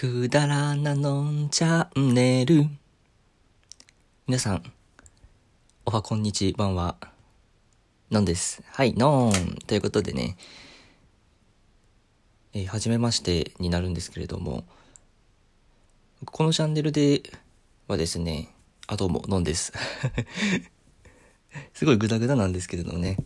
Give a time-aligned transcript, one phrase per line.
[0.00, 2.66] くだらなのんチャンネル。
[4.28, 4.62] 皆さん、
[5.84, 6.94] おはこんにちばんは、
[8.08, 8.62] のんです。
[8.68, 9.58] はい、のーん。
[9.66, 10.36] ということでね、
[12.52, 14.62] えー、はじめましてになるんですけれども、
[16.26, 17.24] このチャンネルで
[17.88, 18.54] はですね、
[18.86, 19.72] あ、どうも、のんです。
[21.74, 23.16] すごいグダグダなんですけれどもね、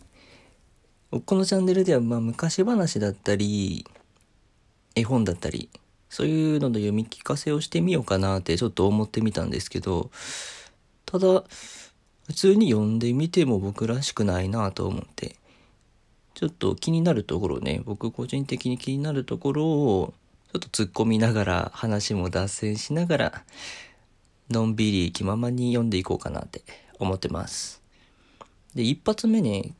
[1.11, 3.85] このチャンネルでは、まあ、昔話だったり、
[4.95, 5.69] 絵本だったり、
[6.13, 10.11] そういうのの読み聞かせをしてみようかなってちょっと思ってみたんですけど、
[11.07, 11.43] ただ、
[12.27, 15.35] 普通に読んでみても僕らしくないなと思って、
[16.35, 20.13] ちょっと気になるところね、僕個人的に気になるところを、
[20.51, 23.43] ちょっと突っ込みながら、話も脱線しながら、
[24.51, 26.61] のんびり気ままに読んでいこうかなって
[26.99, 27.81] 思ってます。
[28.75, 29.73] で、一発目ね、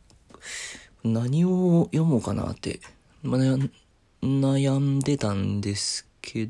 [1.04, 2.80] 何を読もうかなって、
[3.24, 6.50] 悩んでたんですけ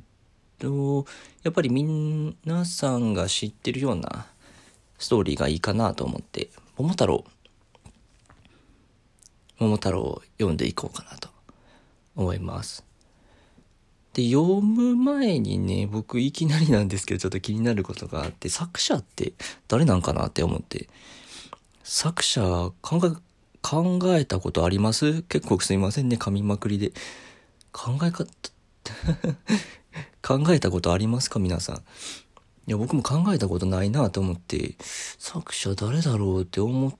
[0.59, 1.05] ど、
[1.41, 4.27] やっぱり皆さんが知ってるような
[4.99, 7.25] ストーリーがいいかなと思って、桃太郎、
[9.57, 11.29] 桃太郎を読んでいこうかなと
[12.15, 12.85] 思います。
[14.13, 19.33] で、読む前にね、僕いきなりなんですけど、ちょっと気になることがあって、作者って
[19.67, 20.87] 誰なんかなって思って、
[21.83, 23.11] 作者考え、
[23.61, 25.23] 考えたことあります？
[25.23, 26.93] 結構すいませんね、噛みまくりで。
[27.71, 28.27] 考え方、
[30.21, 31.39] 考えたことありますか？
[31.39, 31.75] 皆さん。
[31.75, 31.79] い
[32.67, 34.75] や、僕も考えたことないなと思って、
[35.17, 36.95] 作者誰だろうって思っ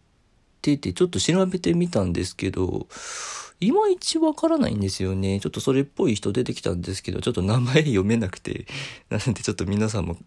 [0.61, 2.87] てて、ちょっと調べてみたんですけど、
[3.61, 5.39] いまいちわからないんですよね。
[5.39, 8.65] ちょっとそれっぽい人出てきたんですけど、ちょっと名前読めなくて、
[9.09, 10.17] なのでちょっと皆さんも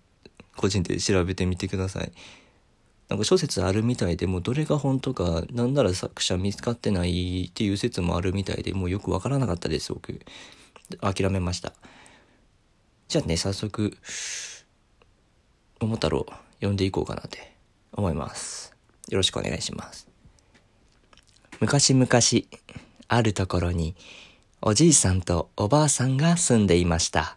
[0.56, 2.12] 個人で調べてみてください。
[3.08, 10.18] なんか諸説あるみたいで、もうどれが本当か、なんなら作者見つかってないっていう説もあるみたいで、もうよくわからなかったです、僕。
[11.00, 11.72] 諦めました。
[13.08, 13.96] じゃあね、早速、
[15.80, 17.52] 桃太郎読んでいこうかなって
[17.92, 18.74] 思います。
[19.08, 20.08] よろしくお願いします。
[21.60, 22.08] 昔々、
[23.08, 23.94] あるところに、
[24.60, 27.36] おじいさんとおばあさんが住んでいました。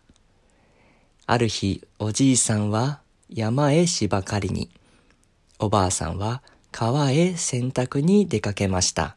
[1.28, 4.72] ある日、おじいさんは山へ芝刈りに、
[5.60, 6.42] おばあさんは
[6.72, 9.16] 川へ洗濯に出かけました。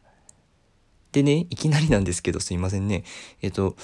[1.13, 3.05] でね、いきなりなんですけどすいませんね。
[3.41, 3.77] えっと、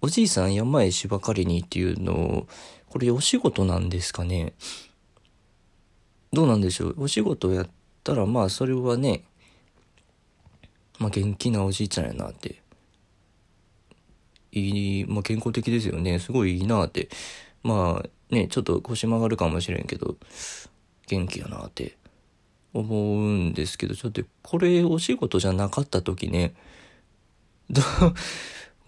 [0.00, 2.48] おじいさん山へ芝刈りにっていうのを、
[2.88, 4.52] これお仕事なんですかね？
[6.32, 7.04] どうなんでしょう？
[7.04, 7.68] お仕事をやっ
[8.04, 9.24] たらまあそれはね、
[10.98, 12.62] まあ元気なおじいちゃんやなって。
[14.52, 16.18] いい、まあ健康的ですよね。
[16.18, 17.08] すごいいいなって。
[17.62, 20.16] まあね、ちょっと腰曲がるかもしれんけど、
[21.06, 21.96] 元気やなって
[22.72, 26.54] 思うんですけど、ちょっとこれお仕事じゃなかった時ね、
[27.68, 27.82] ど、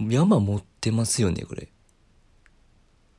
[0.08, 1.68] 山持ってますよね、これ。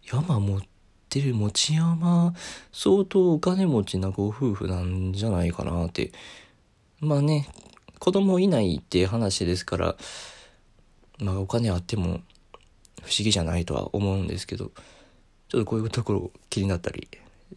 [0.03, 0.61] 山持っ
[1.09, 2.33] てる持ち山、
[2.71, 6.11] 相当お金持ちなご夫婦なんじゃないかなって。
[6.99, 7.47] まあね、
[7.99, 9.95] 子供いないって話ですから、
[11.19, 14.71] まあお金あっても不思議じゃないとは思うんですけど、
[15.49, 17.07] ちょっとこういうところ気になったり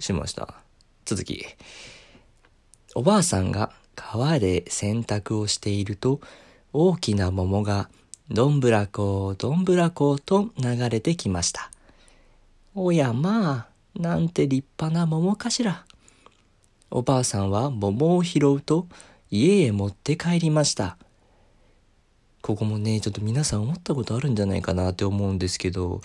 [0.01, 0.55] しました。
[1.05, 1.45] 続き。
[2.95, 6.21] おばあさんが川で洗濯をしていると、
[6.73, 7.89] 大きな桃が
[8.31, 11.71] どんぶらこ、どんぶらこと流れてきました。
[12.75, 15.85] おやまあ、なんて立派な桃かしら。
[16.91, 18.87] おばあさんは桃を拾うと
[19.31, 20.97] 家へ持って帰りました。
[22.41, 26.01] ここもね、ちょっと皆さん思ったことあるんじゃないかなって思うんですけど、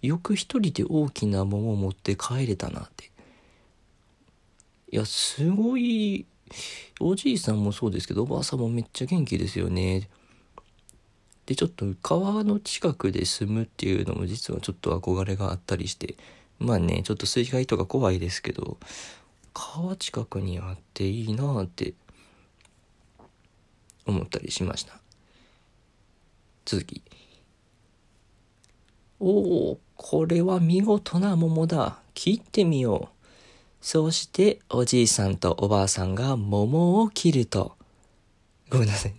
[0.00, 3.10] よく一人で大きな桃を持って帰れたなって。
[4.92, 6.24] いや、すごい、
[7.00, 10.08] おじいさんもそうですけど、おばあさんもめっちゃ元気ですよね。
[11.46, 16.16] で、ちょっと川の近くで住むっていうのも実はちょっと憧れがあったりして、
[16.58, 18.78] まあね、ちょっと水害とか怖いですけど、
[19.52, 21.94] 川近くにあっていいなって
[24.06, 24.98] 思ったりしました。
[26.64, 27.02] 続き。
[29.20, 31.98] おお、これは見事な桃だ。
[32.14, 33.26] 切ってみよう。
[33.80, 37.76] そうしておじいさんとおばあさんが桃を切ると。
[38.70, 39.14] ごめんなさい。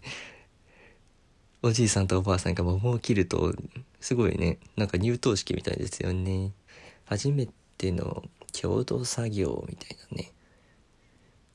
[1.66, 3.52] おじいさんとおばあさんが桃を切ると、
[4.00, 6.52] すごいね、なんか入刀式みたいですよね。
[7.06, 7.48] 初め
[7.80, 8.22] ての
[8.52, 10.32] 共同作業みたいなね。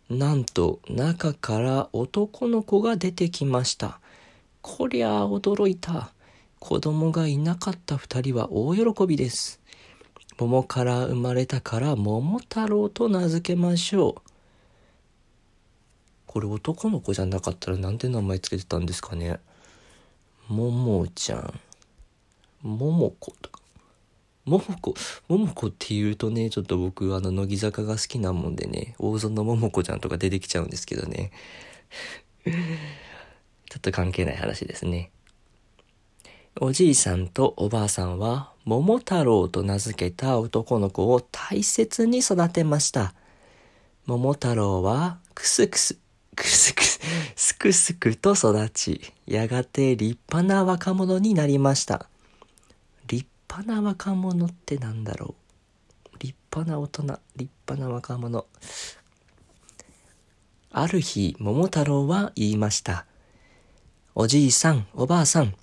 [0.08, 4.00] なんと中から男の子が出てきました。
[4.62, 6.12] こりゃ驚いた。
[6.58, 9.60] 子供がいなかった二人は大喜びです。
[10.40, 14.30] 桃から生まれたから桃太郎と名付けましょう。
[16.26, 19.38] これ男の子じゃなかったらなんで名前つけてたんですかね。
[20.50, 21.60] ももちゃん、
[22.60, 23.60] ももことか。
[24.44, 24.94] 桃子、
[25.28, 31.30] 桃子って言うとね、ちょっと僕、あの、乃木坂が好きなもんでね、大園桃子ちゃんとか出てきちゃうんですけどね。
[32.44, 35.12] ちょっと関係ない話ですね。
[36.60, 43.14] おじいさんとおばあさんは、桃太郎と名付けた男の子を大切に育てました。
[44.04, 45.96] 桃太郎は、くすくす、
[46.40, 52.08] くすくす、くすくと育ち、やがて立派な若者になりました。
[53.06, 55.34] 立派な若者ってなんだろ
[56.14, 56.18] う？
[56.18, 57.02] 立派な大人、
[57.36, 58.46] 立派な若者。
[60.72, 63.04] ある日、桃太郎は言いました。
[64.14, 65.54] おじいさん、おばあさん、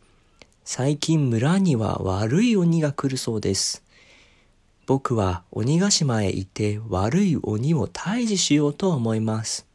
[0.64, 3.84] 最近村には悪い鬼が来るそうです。
[4.86, 9.66] 僕は鬼ヶ島へ行って悪い鬼を退治しようと思います。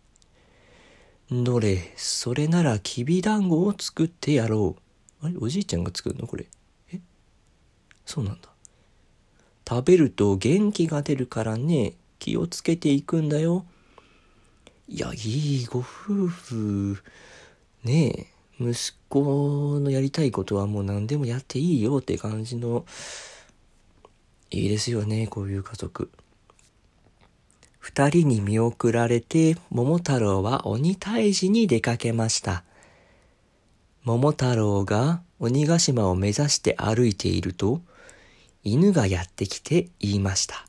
[1.32, 4.76] どれ、それならきびだんごを作ってやろ
[5.22, 5.26] う。
[5.26, 5.36] あれ？
[5.38, 6.26] おじいちゃんが作るの？
[6.26, 6.46] これ。
[6.92, 7.00] え？
[8.04, 8.48] そうなんだ。
[9.68, 13.64] 食べると元気が出るからね、気をつけていくんだよ。
[14.88, 15.84] いや、いいご夫
[16.26, 16.98] 婦。
[17.84, 18.28] ね
[18.60, 22.84] え、息子のやりたいことはもう何でもやっていいよって感じの、
[24.50, 26.10] いいですよね、こういう家族。
[27.82, 32.62] 二人に見送られて、桃太郎は鬼退治に出かけました。
[34.04, 37.80] 桃太郎が鬼ヶ島を目指して歩いていると、
[38.62, 40.64] 犬がやってきて言いました。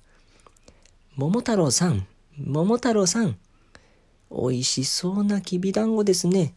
[1.15, 3.37] 桃太郎さん、桃太郎さん、
[4.31, 6.55] 美味しそうなきびだんごですね。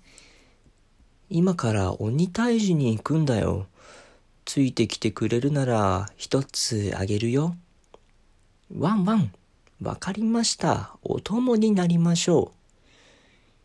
[1.28, 3.66] 今から鬼退治に行くんだよ。
[4.46, 7.54] ついてきてくれるなら一つあげるよ。
[8.74, 9.30] ワンワン。
[9.82, 10.96] わかりました。
[11.02, 12.52] お供になりましょ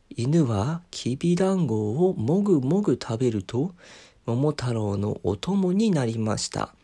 [0.09, 0.13] う。
[0.17, 3.73] 犬はきびだんごをもぐもぐ食べると、
[4.25, 6.75] 桃太郎のお供になりました。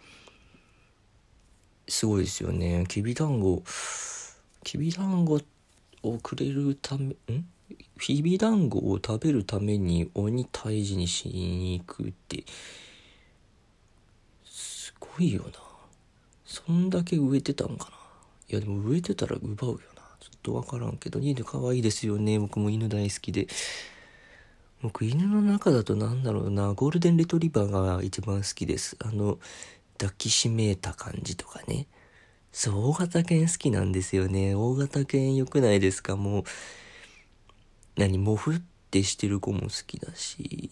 [1.90, 2.86] すごいですよね。
[2.88, 3.64] きびだんご、
[4.64, 5.42] きびだんご
[6.04, 7.16] をくれるため、ん？
[8.00, 12.46] きびだんごを食べるために鬼退治にしに行くって、
[14.46, 15.52] すごいよな。
[16.46, 17.97] そんだけ植えてたんかな
[18.50, 20.02] いやでも植えてたら奪うよな。
[20.20, 22.40] ちょっとわからんけど、犬可愛いですよね。
[22.40, 23.48] 僕も犬大好きで。
[24.82, 28.96] 僕犬の中だとなんだろうな、ゴールデンレトリバーが一番好きです。
[29.00, 29.40] あの、
[29.98, 31.88] 抱きしめた感じとかね。
[32.52, 34.56] そう、大型犬好きなんですよね。
[34.56, 36.16] 大型犬良くないですか？
[36.16, 36.44] もう、
[37.98, 38.62] 何、もふっ
[38.92, 40.72] てしてる子も好きだし。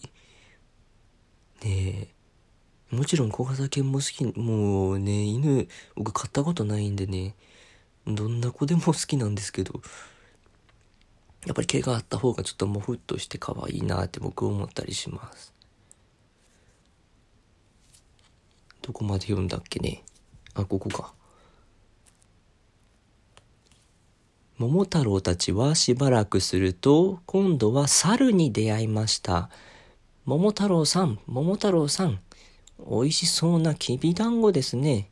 [1.62, 2.08] ね
[2.90, 2.96] え。
[2.96, 7.34] もちろん小型犬も好き、もうね、犬、僕飼ったことないんでね。
[8.06, 9.80] どんな子でも好きなんですけど、
[11.44, 15.52] やっぱり毛があった方がちょっともふっとして可愛いなって僕思ったりします。
[18.82, 20.04] どこまで読んだっけね
[20.54, 21.12] あ、ここか。
[24.58, 29.50] 桃太郎たちはしばらくすると、今度は猿に出会いました。
[30.24, 32.20] 桃太郎さん、桃太郎さん、
[32.78, 35.10] 美味しそうなきびだんごですね。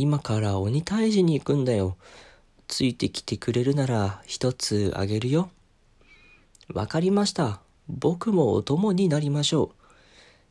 [0.00, 1.96] 今から鬼退治に行くんだよ。
[2.68, 5.50] ついてきてくれるなら一つあげるよ。
[6.72, 7.60] わかりました。
[7.88, 9.84] 僕もお供になりましょう。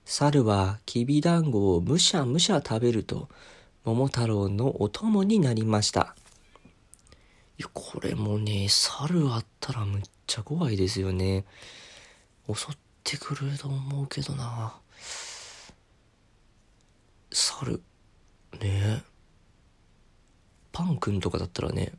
[0.03, 3.29] 猿はきびだんごをむしゃむしゃ食べると、
[3.85, 6.13] 桃太郎のお供になりました。
[7.57, 11.45] いや、これもね、猿あったらむっちゃ怖いですよね。
[12.53, 14.75] 襲ってくると思うけどな。
[17.31, 17.81] 猿。
[18.59, 19.16] ねえ。
[20.77, 21.91] パン君とかだったらね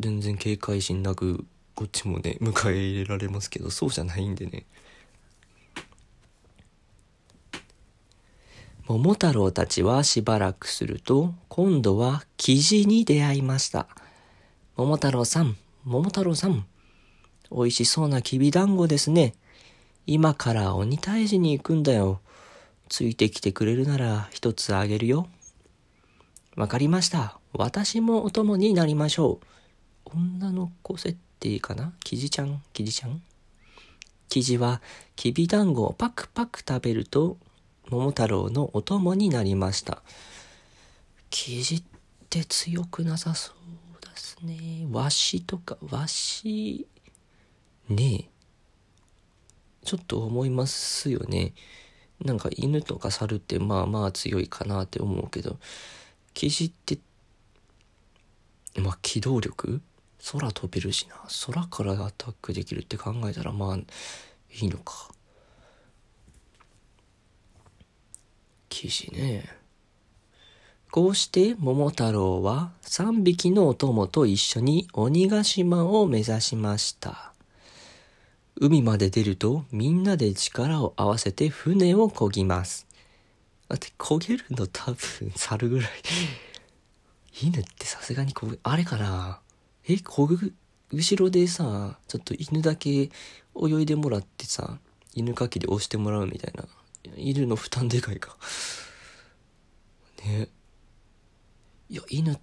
[0.00, 1.44] 全然警戒心なく
[1.74, 4.64] こっちもね迎え入れられますけどそうじゃないんでね。
[8.86, 13.88] 桃太郎たちはしばらくすると今度はキジに出会いました。
[14.78, 16.64] 桃太郎さん桃太郎さん
[17.52, 19.34] 美味しそうなきびだんごですね。
[20.06, 22.22] 今から鬼退治に行くんだよ。
[22.88, 25.28] ついてきてくれるなら一つあげるよ。
[26.58, 27.38] わかりました。
[27.52, 29.38] 私もお供になりましょ
[30.04, 30.10] う。
[30.16, 31.92] 女の子設定かな？
[32.02, 32.60] キジちゃん？
[32.72, 33.22] キジちゃん？
[34.28, 34.82] キジは
[35.14, 37.36] きびだんごをパクパク食べると
[37.90, 40.02] 桃太郎のお供になりました。
[41.30, 41.82] キジっ
[42.28, 44.88] て強くなさそうですね。
[44.90, 46.88] ワシとか、ワシ、
[47.88, 48.28] ねえ。
[49.84, 51.52] ちょっと思いますよね。
[52.24, 55.56] なんか犬とか猿ってまあまあ強いかなって思うけど、
[56.38, 56.98] キジって、
[58.80, 59.80] まあ、機動力？
[60.30, 61.16] 空飛べるしな。
[61.52, 63.84] 空からアタックできるって考えたら、まあ、い
[64.60, 65.08] いのか。
[68.68, 69.48] キジね。
[70.92, 77.32] こうして桃太郎は3匹のお供と一緒に鬼ヶ島を目指しました。
[78.54, 82.87] 海まで出るとみんなで力を合わせて船を漕ぎます。
[83.68, 85.90] だって漕げるの多分猿ぐらい。
[87.42, 89.40] 犬ってさすがにこう、あれかな？
[89.88, 90.54] え、漕ぐ、
[90.92, 93.10] 後ろでさ、ちょっと犬だけ泳
[93.82, 94.78] いでもらってさ、
[95.14, 96.64] 犬かきで押してもらうみたいな。
[97.16, 98.36] 犬の負担でかいか。
[100.24, 100.48] ね
[101.90, 102.38] いや、犬、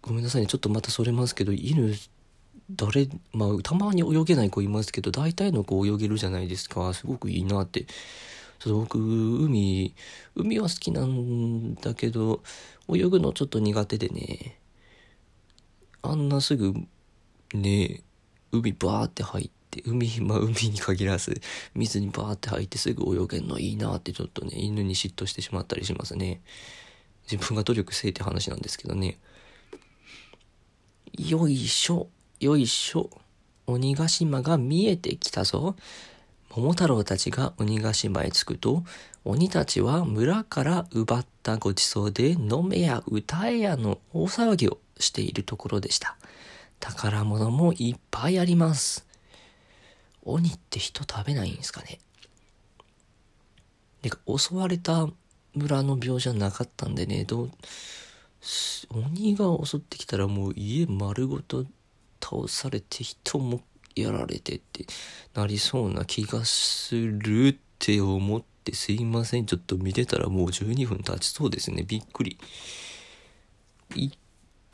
[0.00, 0.46] ごめんなさいね。
[0.46, 1.94] ちょっとまたそれますけど、犬、
[2.70, 6.94] 誰、まあ、たまに泳げない子いますけど、大体の子泳げるじゃないですか。
[6.94, 7.86] すごくいいなって。
[8.58, 9.94] ちょっと僕、海、
[10.34, 12.42] 海は好きなんだけど、
[12.92, 14.58] 泳ぐのちょっと苦手でね。
[16.02, 16.74] あんなすぐ、
[17.54, 18.02] ね、
[18.50, 21.40] 海バーって入って、海、 まあ海に限らず、
[21.74, 26.40] 水にバーって入ってすぐ泳げんのいいなってちょっとね、犬に嫉妬してしまったりしますね。
[27.30, 29.18] 自分が努力せえって話なんですけどね。
[31.16, 32.08] よいしょ、
[32.40, 33.10] よいしょ。
[33.66, 35.76] 鬼ヶ島が見えてきたぞ。
[36.50, 38.84] 桃太郎たちが鬼ヶ島へ着くと、
[39.24, 46.16] 鬼たちは村から奪ったごちそうで飲めや歌えやの大騒ぎをしているところでした。
[46.80, 49.06] 宝物もいっぱいあります。
[50.22, 51.98] 鬼って人食べないんですかね
[54.02, 55.08] で襲われた
[55.54, 57.50] 村の病じゃなかったんでね、どう、
[58.90, 61.64] 鬼が襲ってきたらもう家丸ごと
[62.22, 63.60] 倒されて人も
[64.00, 64.86] やられてって
[65.34, 69.46] なりそうな気がするって思ってすいません。
[69.46, 71.84] ちょっと見てたらもう12分経ちそうですね。
[71.86, 72.38] びっくり。
[73.94, 74.18] 一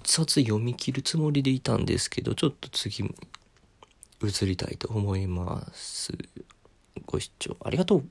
[0.05, 3.05] 冊読み切るつもりでいたんですけど、ちょっと次
[4.23, 6.13] 移りたいと思います。
[7.07, 8.09] ご視聴ありがとう。